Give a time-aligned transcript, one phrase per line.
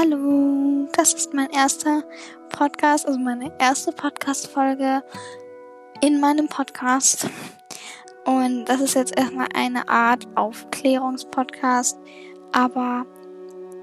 [0.00, 2.02] Hallo, das ist mein erster
[2.48, 5.02] Podcast, also meine erste Podcast-Folge
[6.00, 7.28] in meinem Podcast.
[8.24, 11.98] Und das ist jetzt erstmal eine Art Aufklärungspodcast,
[12.52, 13.04] aber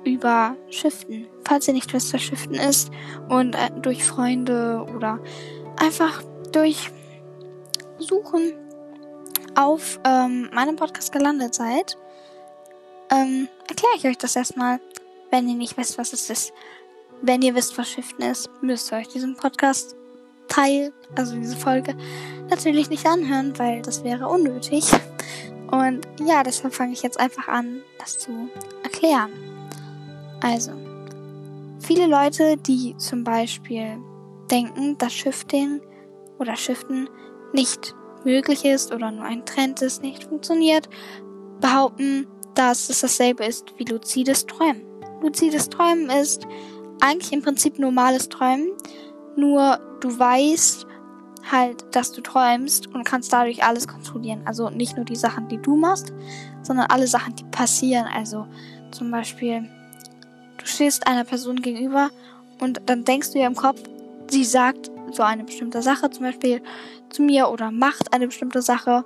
[0.05, 1.27] über Shiften.
[1.45, 2.89] Falls ihr nicht wisst, was Shiften ist
[3.29, 5.19] und äh, durch Freunde oder
[5.79, 6.89] einfach durch
[7.99, 8.53] Suchen
[9.53, 11.95] auf ähm, meinem Podcast gelandet seid,
[13.11, 14.79] ähm, erkläre ich euch das erstmal.
[15.31, 16.53] Wenn ihr nicht wisst, was es ist.
[17.21, 19.95] Wenn ihr wisst, was Shiften ist, müsst ihr euch diesen Podcast
[20.47, 21.95] Teil, also diese Folge,
[22.49, 24.89] natürlich nicht anhören, weil das wäre unnötig.
[25.71, 28.49] Und ja, deshalb fange ich jetzt einfach an, das zu
[28.83, 29.31] erklären.
[30.41, 30.71] Also,
[31.79, 33.97] viele Leute, die zum Beispiel
[34.49, 35.81] denken, dass Shifting
[36.39, 37.09] oder Shiften
[37.53, 40.87] nicht möglich ist oder nur ein Trend ist, nicht funktioniert,
[41.59, 44.86] behaupten, dass es dasselbe ist wie luzides Träumen.
[45.21, 46.47] Luzides Träumen ist
[47.01, 48.71] eigentlich im Prinzip normales Träumen,
[49.35, 50.85] nur du weißt
[51.51, 54.41] halt, dass du träumst und kannst dadurch alles kontrollieren.
[54.45, 56.13] Also nicht nur die Sachen, die du machst,
[56.61, 58.05] sondern alle Sachen, die passieren.
[58.13, 58.47] Also
[58.91, 59.69] zum Beispiel,
[60.57, 62.09] du stehst einer Person gegenüber
[62.59, 63.81] und dann denkst du ja im Kopf,
[64.29, 66.61] sie sagt so eine bestimmte Sache zum Beispiel
[67.09, 69.05] zu mir oder macht eine bestimmte Sache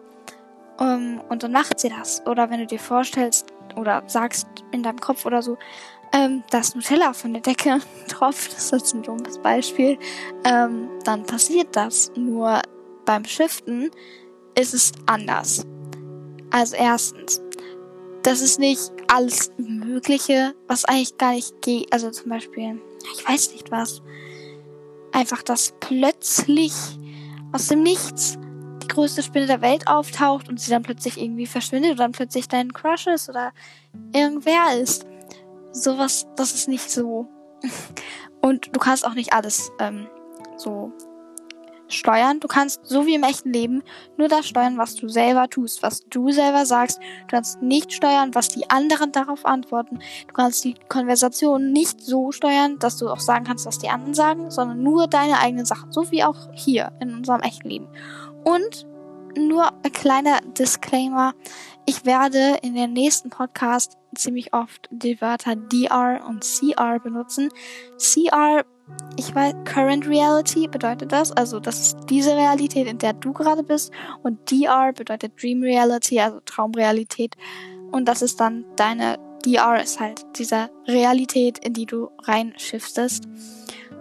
[0.80, 2.26] um, ähm, und dann macht sie das.
[2.26, 5.58] Oder wenn du dir vorstellst oder sagst in deinem Kopf oder so,
[6.14, 9.98] ähm, dass Nutella von der Decke tropft, das ist jetzt ein dummes Beispiel,
[10.44, 12.12] ähm, dann passiert das.
[12.16, 12.62] Nur
[13.06, 13.92] beim Shiften
[14.60, 15.66] ist es anders.
[16.52, 17.42] Also erstens,
[18.24, 21.92] das ist nicht alles Mögliche, was eigentlich gar nicht geht.
[21.92, 22.82] Also zum Beispiel,
[23.16, 24.02] ich weiß nicht was.
[25.14, 26.74] Einfach, dass plötzlich
[27.52, 28.38] aus dem Nichts
[28.84, 32.48] die größte Spinne der Welt auftaucht und sie dann plötzlich irgendwie verschwindet oder dann plötzlich
[32.48, 33.54] dein Crush ist oder
[34.14, 35.06] irgendwer ist
[35.72, 37.28] sowas, das ist nicht so.
[38.42, 40.08] Und du kannst auch nicht alles ähm,
[40.58, 40.92] so
[41.94, 42.40] steuern.
[42.40, 43.84] Du kannst, so wie im echten Leben,
[44.18, 47.00] nur das steuern, was du selber tust, was du selber sagst.
[47.00, 50.00] Du kannst nicht steuern, was die anderen darauf antworten.
[50.28, 54.14] Du kannst die Konversation nicht so steuern, dass du auch sagen kannst, was die anderen
[54.14, 55.92] sagen, sondern nur deine eigenen Sachen.
[55.92, 57.88] So wie auch hier in unserem echten Leben.
[58.44, 58.88] Und
[59.38, 61.34] nur ein kleiner Disclaimer.
[61.92, 67.50] Ich werde in der nächsten Podcast ziemlich oft die Wörter DR und CR benutzen.
[67.98, 68.64] CR,
[69.18, 73.62] ich weiß, Current Reality bedeutet das, also das ist diese Realität, in der du gerade
[73.62, 73.92] bist.
[74.24, 77.36] Und DR bedeutet Dream Reality, also Traumrealität.
[77.92, 83.26] Und das ist dann deine, DR ist halt diese Realität, in die du reinschiftest.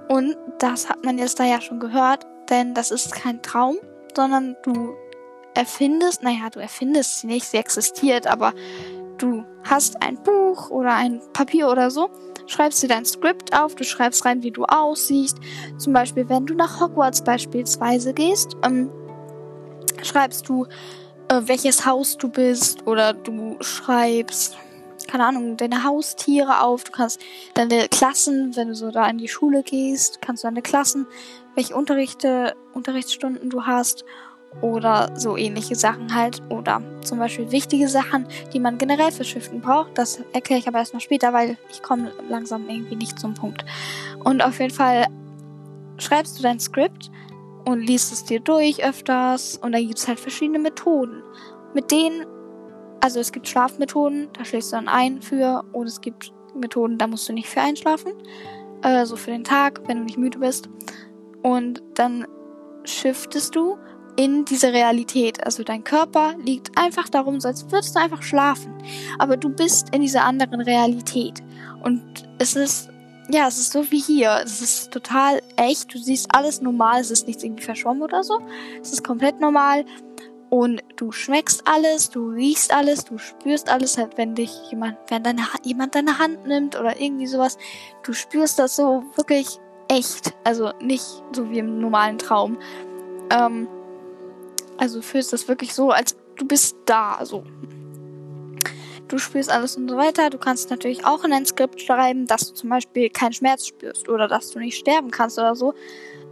[0.08, 3.78] Und das hat man jetzt da ja schon gehört, denn das ist kein Traum,
[4.14, 4.94] sondern du
[5.54, 8.52] erfindest, naja, du erfindest sie nicht, sie existiert, aber
[9.18, 12.08] du hast ein Buch oder ein Papier oder so,
[12.46, 15.38] schreibst dir dein Skript auf, du schreibst rein, wie du aussiehst.
[15.78, 18.90] Zum Beispiel, wenn du nach Hogwarts beispielsweise gehst, ähm,
[20.02, 20.66] schreibst du,
[21.28, 24.56] äh, welches Haus du bist oder du schreibst,
[25.06, 26.84] keine Ahnung, deine Haustiere auf.
[26.84, 27.20] Du kannst
[27.54, 31.06] deine Klassen, wenn du so da in die Schule gehst, kannst du deine Klassen,
[31.54, 34.04] welche Unterrichte, Unterrichtsstunden du hast
[34.60, 36.42] oder so ähnliche Sachen halt.
[36.50, 39.96] Oder zum Beispiel wichtige Sachen, die man generell für Schriften braucht.
[39.96, 43.64] Das erkläre ich aber erstmal später, weil ich komme langsam irgendwie nicht zum Punkt.
[44.24, 45.06] Und auf jeden Fall
[45.98, 47.10] schreibst du dein Skript
[47.64, 49.56] und liest es dir durch öfters.
[49.56, 51.22] Und dann gibt es halt verschiedene Methoden.
[51.74, 52.26] Mit denen,
[53.00, 55.64] also es gibt Schlafmethoden, da schläfst du dann ein für.
[55.72, 58.12] Und es gibt Methoden, da musst du nicht für einschlafen.
[58.82, 60.68] Äh, so für den Tag, wenn du nicht müde bist.
[61.42, 62.26] Und dann
[62.84, 63.76] shiftest du
[64.20, 65.42] in diese Realität.
[65.46, 68.74] Also dein Körper liegt einfach darum, so als würdest du einfach schlafen.
[69.18, 71.42] Aber du bist in dieser anderen Realität.
[71.82, 72.90] Und es ist,
[73.30, 74.42] ja, es ist so wie hier.
[74.44, 75.94] Es ist total echt.
[75.94, 77.00] Du siehst alles normal.
[77.00, 78.38] Es ist nichts irgendwie verschwommen oder so.
[78.82, 79.86] Es ist komplett normal.
[80.50, 85.22] Und du schmeckst alles, du riechst alles, du spürst alles, halt, wenn dich jemand, wenn
[85.22, 87.56] deine, jemand deine Hand nimmt oder irgendwie sowas.
[88.02, 89.46] Du spürst das so wirklich
[89.88, 90.34] echt.
[90.44, 92.58] Also nicht so wie im normalen Traum.
[93.30, 93.66] Ähm,
[94.80, 97.44] also fühlst das wirklich so, als du bist da, so.
[99.08, 100.30] Du spürst alles und so weiter.
[100.30, 104.08] Du kannst natürlich auch in ein Skript schreiben, dass du zum Beispiel keinen Schmerz spürst
[104.08, 105.74] oder dass du nicht sterben kannst oder so.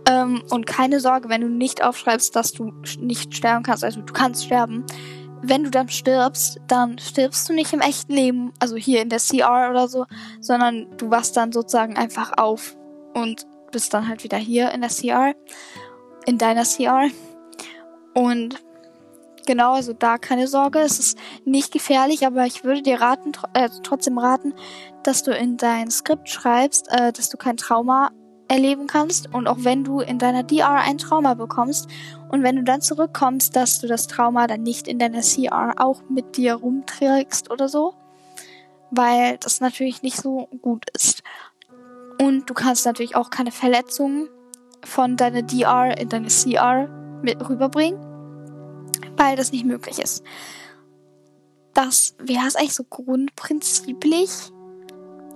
[0.09, 3.85] Ähm, und keine Sorge, wenn du nicht aufschreibst, dass du nicht sterben kannst.
[3.85, 4.87] Also du kannst sterben.
[5.43, 9.21] Wenn du dann stirbst, dann stirbst du nicht im echten Leben, also hier in der
[9.21, 10.07] CR oder so,
[10.41, 12.77] sondern du wachst dann sozusagen einfach auf
[13.15, 15.35] und bist dann halt wieder hier in der CR,
[16.25, 17.09] in deiner CR.
[18.19, 18.61] Und
[19.47, 23.69] genau, also da keine Sorge, es ist nicht gefährlich, aber ich würde dir raten, äh,
[23.85, 24.55] trotzdem raten,
[25.05, 28.11] dass du in dein Skript schreibst, äh, dass du kein Trauma
[28.49, 31.89] erleben kannst und auch wenn du in deiner DR ein Trauma bekommst
[32.29, 36.03] und wenn du dann zurückkommst, dass du das Trauma dann nicht in deiner CR auch
[36.09, 37.95] mit dir rumträgst oder so,
[38.91, 41.23] weil das natürlich nicht so gut ist.
[42.21, 44.29] Und du kannst natürlich auch keine Verletzungen
[44.83, 46.89] von deiner DR in deine CR
[47.23, 48.08] mit rüberbringen,
[49.19, 50.25] weil das nicht möglich ist.
[51.75, 54.51] Das wäre es eigentlich so grundprinziplich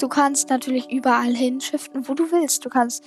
[0.02, 2.64] Du kannst natürlich überall hinschiften, wo du willst.
[2.64, 3.04] Du kannst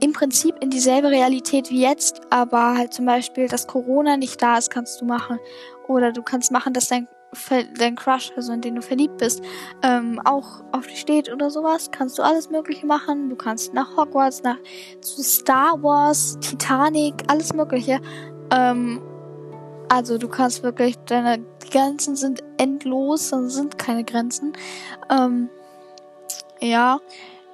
[0.00, 4.58] im Prinzip in dieselbe Realität wie jetzt, aber halt zum Beispiel, dass Corona nicht da
[4.58, 5.38] ist, kannst du machen.
[5.88, 7.08] Oder du kannst machen, dass dein,
[7.78, 9.42] dein Crush, also in den du verliebt bist,
[9.82, 11.90] ähm, auch auf dich steht oder sowas.
[11.90, 13.30] Kannst du alles Mögliche machen.
[13.30, 14.58] Du kannst nach Hogwarts, nach
[15.00, 18.02] zu Star Wars, Titanic, alles Mögliche.
[18.52, 19.00] Ähm,
[19.88, 24.52] also du kannst wirklich, deine Grenzen sind endlos, und sind keine Grenzen.
[25.10, 25.48] Ähm,
[26.60, 27.00] ja,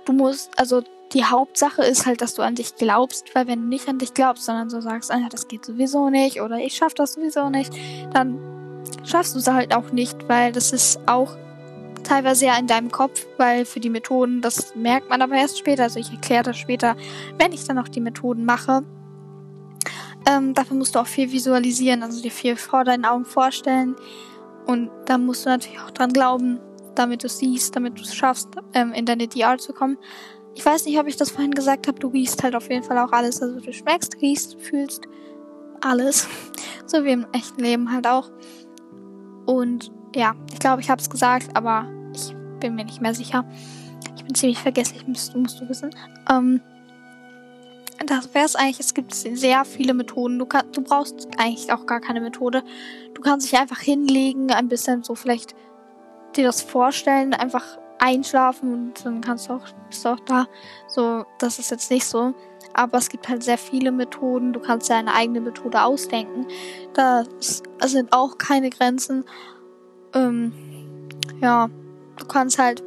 [0.05, 0.83] du musst, also
[1.13, 4.15] die Hauptsache ist halt, dass du an dich glaubst, weil wenn du nicht an dich
[4.15, 7.73] glaubst, sondern so sagst, ah, das geht sowieso nicht oder ich schaff das sowieso nicht,
[8.13, 8.39] dann
[9.05, 11.37] schaffst du es halt auch nicht, weil das ist auch
[12.05, 15.85] teilweise ja in deinem Kopf, weil für die Methoden, das merkt man aber erst später,
[15.85, 16.97] also ich erkläre das später,
[17.39, 18.85] wenn ich dann auch die Methoden mache.
[20.31, 23.97] Ähm, dafür musst du auch viel visualisieren, also dir viel vor deinen Augen vorstellen
[24.67, 26.61] und da musst du natürlich auch dran glauben,
[26.95, 29.99] damit du siehst, damit du es schaffst, ähm, in deine DR zu kommen.
[30.55, 32.99] Ich weiß nicht, ob ich das vorhin gesagt habe, du riechst halt auf jeden Fall
[32.99, 33.43] auch alles.
[33.43, 35.03] Also du schmeckst, riechst, fühlst
[35.81, 36.29] alles.
[36.87, 38.31] so wie im echten Leben halt auch.
[39.47, 43.45] Und ja, ich glaube, ich habe es gesagt, aber ich bin mir nicht mehr sicher.
[44.17, 45.91] Ich bin ziemlich vergesslich, musst, musst du wissen.
[46.31, 46.61] Ähm,
[48.07, 48.81] das wäre es eigentlich.
[48.81, 50.39] Es gibt sehr viele Methoden.
[50.39, 52.63] Du, kann, du brauchst eigentlich auch gar keine Methode.
[53.15, 55.55] Du kannst dich einfach hinlegen, ein bisschen so vielleicht
[56.37, 60.47] dir das vorstellen, einfach einschlafen und dann kannst du auch, bist du auch da.
[60.89, 62.35] So, das ist jetzt nicht so.
[62.73, 64.53] Aber es gibt halt sehr viele Methoden.
[64.53, 66.47] Du kannst deine eigene Methode ausdenken.
[66.95, 67.25] Da
[67.83, 69.25] sind auch keine Grenzen.
[70.15, 70.53] Ähm,
[71.43, 71.69] ja,
[72.17, 72.83] du kannst halt,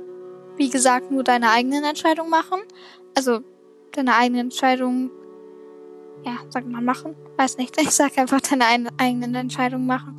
[0.56, 2.62] wie gesagt, nur deine eigenen Entscheidungen machen.
[3.16, 3.42] Also
[3.94, 5.12] deine eigenen Entscheidungen,
[6.26, 7.16] ja, sag mal machen.
[7.38, 7.76] Weiß nicht.
[7.82, 8.66] Ich sag einfach deine
[8.98, 10.16] eigenen Entscheidungen machen.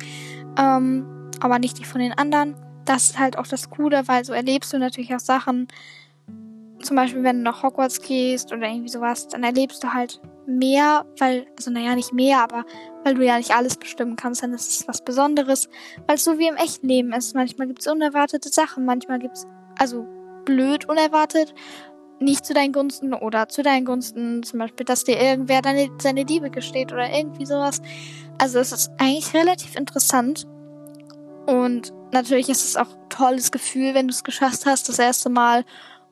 [0.57, 1.05] Ähm,
[1.39, 2.55] aber nicht die von den anderen
[2.85, 5.67] das ist halt auch das Coole, weil so erlebst du natürlich auch Sachen.
[6.81, 11.05] Zum Beispiel, wenn du nach Hogwarts gehst oder irgendwie sowas, dann erlebst du halt mehr,
[11.17, 12.63] weil, also naja, nicht mehr, aber
[13.03, 15.67] weil du ja nicht alles bestimmen kannst, dann ist es was Besonderes,
[16.05, 17.33] weil es so wie im echten Leben ist.
[17.33, 19.47] Manchmal gibt es unerwartete Sachen, manchmal gibt es,
[19.79, 20.05] also
[20.45, 21.55] blöd unerwartet,
[22.19, 26.23] nicht zu deinen Gunsten oder zu deinen Gunsten, zum Beispiel, dass dir irgendwer deine, seine
[26.23, 27.81] Liebe gesteht oder irgendwie sowas.
[28.37, 30.47] Also es ist eigentlich relativ interessant
[31.45, 35.29] und natürlich ist es auch ein tolles Gefühl, wenn du es geschafft hast, das erste
[35.29, 35.63] Mal.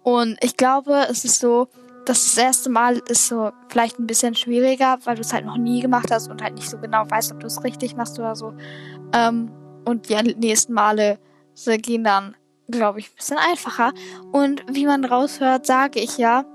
[0.03, 1.69] Und ich glaube, es ist so,
[2.05, 5.57] dass das erste Mal ist so vielleicht ein bisschen schwieriger, weil du es halt noch
[5.57, 8.35] nie gemacht hast und halt nicht so genau weißt, ob du es richtig machst oder
[8.35, 8.53] so.
[9.13, 9.51] Ähm,
[9.85, 11.19] und die nächsten Male
[11.65, 12.35] gehen dann,
[12.69, 13.93] glaube ich, ein bisschen einfacher.
[14.31, 16.45] Und wie man raushört, sage ich ja,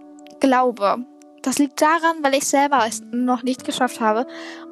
[0.41, 1.05] glaube.
[1.43, 4.27] Das liegt daran, weil ich selber es noch nicht geschafft habe.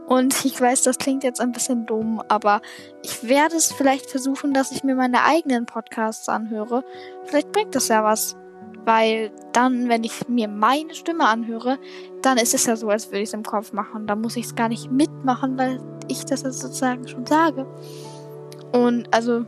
[0.06, 2.60] Und ich weiß, das klingt jetzt ein bisschen dumm, aber
[3.02, 6.84] ich werde es vielleicht versuchen, dass ich mir meine eigenen Podcasts anhöre.
[7.24, 8.36] Vielleicht bringt das ja was.
[8.84, 11.78] Weil dann, wenn ich mir meine Stimme anhöre,
[12.22, 14.06] dann ist es ja so, als würde ich es im Kopf machen.
[14.06, 17.66] Da muss ich es gar nicht mitmachen, weil ich das jetzt sozusagen schon sage.
[18.72, 19.44] Und also,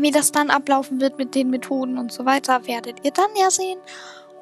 [0.00, 3.50] wie das dann ablaufen wird mit den Methoden und so weiter, werdet ihr dann ja
[3.50, 3.78] sehen.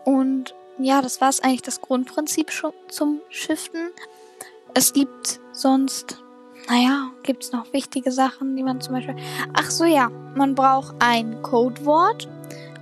[0.04, 2.50] Und ja, das war es eigentlich das Grundprinzip
[2.88, 3.90] zum Shiften.
[4.74, 6.22] Es gibt sonst,
[6.68, 9.16] naja, gibt es noch wichtige Sachen, die man zum Beispiel.
[9.52, 12.28] Ach so, ja, man braucht ein Codewort,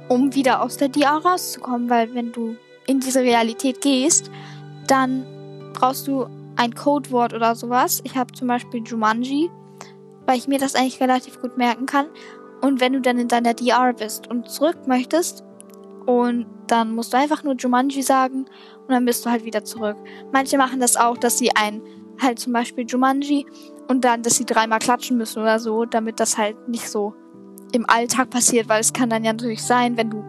[0.08, 4.30] um wieder aus der DR rauszukommen, weil wenn du in diese Realität gehst,
[4.86, 5.26] dann
[5.74, 6.26] brauchst du
[6.56, 8.00] ein Codewort oder sowas.
[8.04, 9.50] Ich habe zum Beispiel Jumanji,
[10.26, 12.06] weil ich mir das eigentlich relativ gut merken kann.
[12.62, 15.44] Und wenn du dann in deiner DR bist und zurück möchtest,
[16.06, 18.46] und dann musst du einfach nur Jumanji sagen
[18.80, 19.96] und dann bist du halt wieder zurück.
[20.32, 21.82] Manche machen das auch, dass sie ein,
[22.20, 23.46] halt zum Beispiel Jumanji
[23.88, 27.14] und dann, dass sie dreimal klatschen müssen oder so, damit das halt nicht so
[27.72, 30.24] im Alltag passiert, weil es kann dann ja natürlich sein, wenn du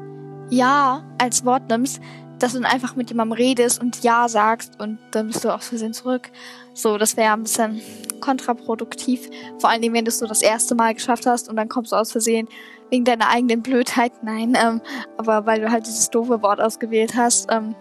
[0.49, 1.99] Ja als Wort nimmst,
[2.43, 5.69] dass du dann einfach mit jemandem redest und Ja sagst und dann bist du aus
[5.69, 6.29] Versehen zurück.
[6.73, 7.81] So, das wäre ein bisschen
[8.19, 9.29] kontraproduktiv.
[9.59, 11.93] Vor allen Dingen, wenn du es so das erste Mal geschafft hast und dann kommst
[11.93, 12.50] du aus Versehen
[12.89, 14.81] wegen deiner eigenen Blödheit, nein, ähm,
[15.17, 17.75] aber weil du halt dieses doofe Wort ausgewählt hast, ähm,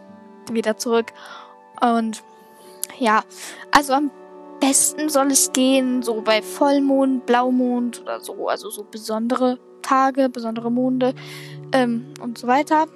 [0.48, 1.12] wieder zurück.
[1.80, 2.22] Und
[3.00, 3.24] ja,
[3.72, 4.12] also am
[4.60, 10.70] besten soll es gehen, so bei Vollmond, Blaumond oder so, also so besondere Tage, besondere
[10.70, 11.14] Monde
[11.72, 12.86] ähm, und so weiter.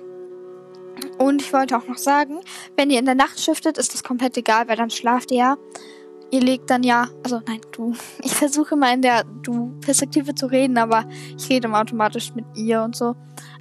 [1.18, 2.40] Und ich wollte auch noch sagen,
[2.76, 5.56] wenn ihr in der Nacht shiftet, ist das komplett egal, weil dann schlaft ihr ja.
[6.32, 7.94] Ihr legt dann ja, also nein, du.
[8.22, 11.04] Ich versuche mal in der Du-Perspektive zu reden, aber
[11.38, 13.14] ich rede immer automatisch mit ihr und so.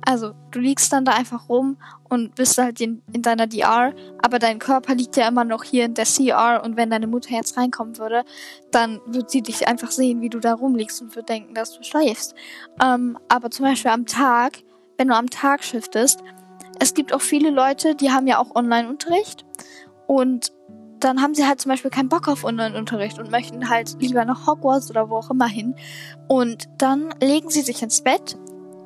[0.07, 1.77] Also, du liegst dann da einfach rum
[2.09, 5.85] und bist halt in, in deiner DR, aber dein Körper liegt ja immer noch hier
[5.85, 8.24] in der CR und wenn deine Mutter jetzt reinkommen würde,
[8.71, 11.83] dann wird sie dich einfach sehen, wie du da rumliegst und wird denken, dass du
[11.83, 12.35] schläfst.
[12.83, 14.59] Ähm, aber zum Beispiel am Tag,
[14.97, 16.19] wenn du am Tag shiftest,
[16.79, 19.46] es gibt auch viele Leute, die haben ja auch Online-Unterricht
[20.08, 20.51] und
[21.00, 24.48] dann haben sie halt zum Beispiel keinen Bock auf Online-Unterricht und möchten halt lieber nach
[24.48, 25.75] Hogwarts oder wo auch immer hin.
[26.27, 28.38] Und dann legen sie sich ins Bett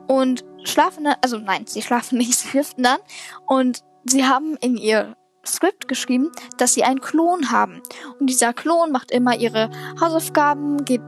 [0.07, 2.99] und schlafen dann, also nein, sie schlafen nicht, sie schlüpfen dann
[3.47, 5.15] und sie haben in ihr
[5.45, 7.81] Skript geschrieben, dass sie einen Klon haben.
[8.19, 9.69] Und dieser Klon macht immer ihre
[10.01, 11.01] Hausaufgaben, geht,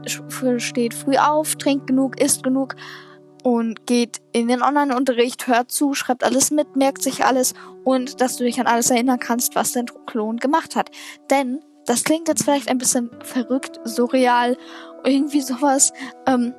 [0.58, 2.74] steht früh auf, trinkt genug, isst genug
[3.42, 8.36] und geht in den Online-Unterricht, hört zu, schreibt alles mit, merkt sich alles und dass
[8.36, 10.90] du dich an alles erinnern kannst, was dein Klon gemacht hat.
[11.30, 14.56] Denn das klingt jetzt vielleicht ein bisschen verrückt, surreal,
[15.04, 15.92] irgendwie sowas.
[16.26, 16.54] Ähm,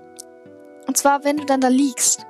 [0.87, 2.25] und zwar, wenn du dann da liegst,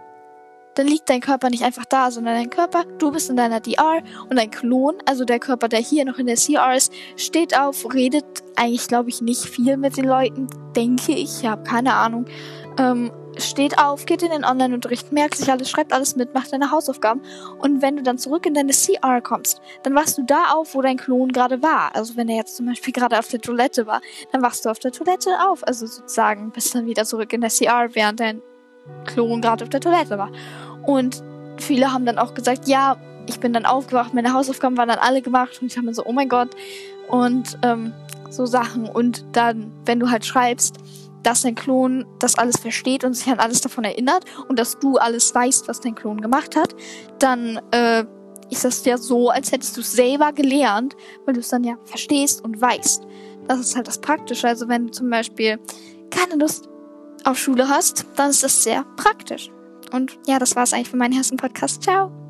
[0.76, 4.02] dann liegt dein Körper nicht einfach da, sondern dein Körper, du bist in deiner DR
[4.30, 7.94] und dein Klon, also der Körper, der hier noch in der CR ist, steht auf,
[7.94, 12.26] redet eigentlich, glaube ich, nicht viel mit den Leuten, denke ich, ich habe keine Ahnung.
[12.80, 16.72] Ähm, steht auf, geht in den Online-Unterricht, merkt sich alles, schreibt alles mit, macht deine
[16.72, 17.22] Hausaufgaben.
[17.60, 20.82] Und wenn du dann zurück in deine CR kommst, dann wachst du da auf, wo
[20.82, 21.96] dein Klon gerade war.
[21.96, 24.80] Also wenn er jetzt zum Beispiel gerade auf der Toilette war, dann wachst du auf
[24.80, 25.66] der Toilette auf.
[25.68, 28.42] Also sozusagen bist dann wieder zurück in der CR, während dein
[29.06, 30.32] Klon gerade auf der Toilette war.
[30.86, 31.24] Und
[31.58, 35.22] viele haben dann auch gesagt, ja, ich bin dann aufgewacht, meine Hausaufgaben waren dann alle
[35.22, 36.50] gemacht und ich habe mir so, oh mein Gott.
[37.08, 37.94] Und ähm,
[38.30, 38.88] so Sachen.
[38.88, 40.78] Und dann, wenn du halt schreibst,
[41.24, 44.98] dass dein Klon das alles versteht und sich an alles davon erinnert und dass du
[44.98, 46.76] alles weißt, was dein Klon gemacht hat,
[47.20, 48.06] dann äh,
[48.50, 51.78] ist das ja so, als hättest du es selber gelernt, weil du es dann ja
[51.86, 53.04] verstehst und weißt.
[53.48, 54.48] Das ist halt das Praktische.
[54.48, 55.60] Also wenn du zum Beispiel
[56.10, 56.70] keine Lust
[57.24, 59.50] auf Schule hast, dann ist das sehr praktisch.
[59.92, 61.84] Und ja, das war es eigentlich für meinen ersten Podcast.
[61.84, 62.23] Ciao.